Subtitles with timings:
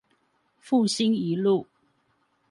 [0.59, 1.67] 復興一路